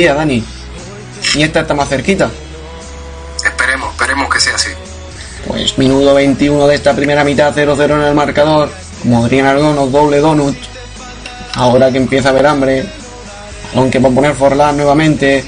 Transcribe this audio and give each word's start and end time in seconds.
Día, 0.00 0.14
Dani. 0.14 0.42
¿Y 1.34 1.42
esta 1.42 1.60
está 1.60 1.74
más 1.74 1.86
cerquita? 1.86 2.30
Esperemos, 3.44 3.90
esperemos 3.92 4.32
que 4.32 4.40
sea 4.40 4.54
así. 4.54 4.70
Pues 5.46 5.76
minuto 5.76 6.14
21 6.14 6.66
de 6.66 6.76
esta 6.76 6.96
primera 6.96 7.22
mitad, 7.24 7.54
0-0 7.54 7.96
en 7.96 8.00
el 8.00 8.14
marcador. 8.14 8.70
Como 9.02 9.22
dirían 9.24 9.48
algunos, 9.48 9.92
doble 9.92 10.16
donut. 10.20 10.56
Ahora 11.56 11.92
que 11.92 11.98
empieza 11.98 12.30
a 12.30 12.32
haber 12.32 12.46
hambre. 12.46 12.86
Balón 13.74 13.90
que 13.90 13.98
va 13.98 14.08
a 14.08 14.12
poner 14.12 14.34
Forlán 14.34 14.78
nuevamente. 14.78 15.44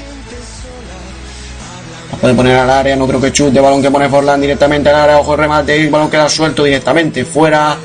La 2.11 2.17
puede 2.19 2.35
poner 2.35 2.55
al 2.55 2.69
área, 2.69 2.95
no 2.95 3.07
creo 3.07 3.19
que 3.19 3.31
chute. 3.31 3.59
Balón 3.59 3.81
que 3.81 3.89
pone 3.89 4.09
Forlán 4.09 4.39
directamente 4.39 4.89
al 4.89 4.95
área. 4.95 5.17
Ojo 5.17 5.33
el 5.33 5.39
remate. 5.39 5.75
Y 5.75 5.89
balón 5.89 6.11
queda 6.11 6.29
suelto 6.29 6.63
directamente. 6.63 7.25
Fuera. 7.25 7.77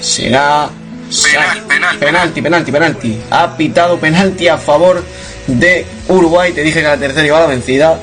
Será. 0.00 0.68
Penal, 1.08 1.62
penal, 1.66 1.98
penalti, 1.98 2.42
penalti, 2.42 2.72
penalti. 2.72 3.22
Ha 3.30 3.56
pitado 3.56 3.98
penalti 3.98 4.48
a 4.48 4.58
favor 4.58 5.04
de 5.46 5.86
Uruguay. 6.08 6.52
Te 6.52 6.62
dije 6.62 6.80
que 6.80 6.86
la 6.86 6.96
tercera 6.96 7.26
iba 7.26 7.38
a 7.38 7.42
la 7.42 7.46
vencida. 7.46 8.00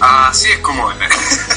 Así 0.00 0.50
es 0.50 0.58
como 0.58 0.90
es. 0.92 0.98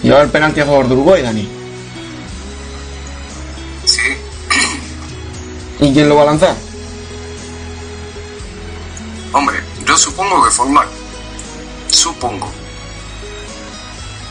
Y 0.00 0.10
ahora 0.10 0.22
el 0.22 0.30
penalti 0.30 0.60
a 0.60 0.64
favor 0.64 0.86
de 0.86 0.94
Uruguay, 0.94 1.22
Dani. 1.22 1.48
Sí. 3.84 4.16
¿Y 5.80 5.92
quién 5.92 6.08
lo 6.08 6.14
va 6.14 6.22
a 6.22 6.26
lanzar? 6.26 6.54
Hombre, 9.32 9.56
yo 9.84 9.98
supongo 9.98 10.44
que 10.44 10.50
Forlán. 10.52 10.86
Supongo. 11.88 12.50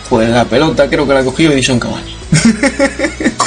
Pues 0.09 0.29
la 0.29 0.45
pelota 0.45 0.89
creo 0.89 1.05
que 1.07 1.13
la 1.13 1.23
cogió 1.23 1.51
Edison 1.51 1.79
Cavani. 1.79 2.15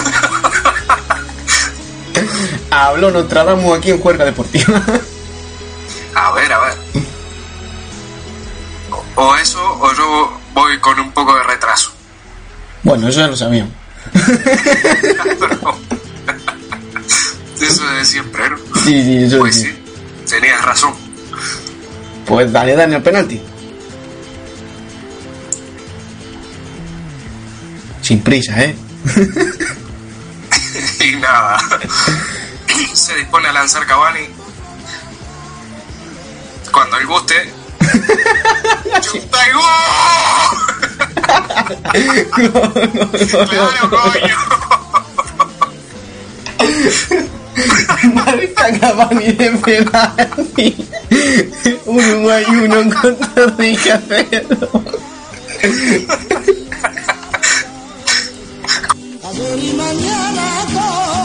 Habló 2.70 3.11
Nostradamus 3.11 3.78
aquí 3.78 3.91
en 3.91 3.98
Juerga 4.00 4.25
Deportiva. 4.25 4.83
A 6.14 6.33
ver, 6.33 6.52
a 6.52 6.58
ver. 6.61 6.75
O, 8.91 9.05
o 9.22 9.36
eso, 9.36 9.58
o 9.80 9.92
yo 9.94 10.39
voy 10.55 10.78
con 10.80 10.98
un 11.00 11.12
poco 11.12 11.34
de 11.34 11.42
retraso. 11.44 11.92
bueno, 12.83 13.08
eso 13.08 13.20
ya 13.20 13.27
lo 13.28 13.36
sabíamos. 13.36 13.72
Eso 17.61 17.86
de 17.86 18.05
siempre, 18.06 18.48
¿no? 18.48 18.56
Sí, 18.84 19.05
sí, 19.05 19.17
eso 19.24 19.39
Pues 19.41 19.55
sí. 19.56 19.64
sí, 19.67 19.74
tenías 20.30 20.64
razón. 20.64 20.95
Pues 22.27 22.50
dale, 22.50 22.74
Dani, 22.74 22.95
el 22.95 23.02
penalti. 23.02 23.39
Sin 28.11 28.20
prisa, 28.22 28.61
¿eh? 28.61 28.75
Y 30.98 31.14
nada. 31.14 31.56
Se 32.92 33.14
dispone 33.14 33.47
a 33.47 33.52
lanzar 33.52 33.86
Cavani. 33.86 34.27
Cuando 36.72 36.97
él 36.97 37.06
guste. 37.06 37.36
¡Chuta 39.00 39.39
y 39.47 39.52
gol! 39.52 39.62
¡Claro, 43.48 43.90
coño! 43.90 44.39
Marca 48.12 48.79
Cavani 48.80 49.33
de 49.35 49.51
penalti. 49.51 50.89
Uruguay 51.86 52.45
1 52.45 52.90
Costa 52.90 53.55
Rica 53.56 54.02
0. 54.08 54.58
sol 59.40 59.58
y 59.58 59.73
mañana 59.73 61.20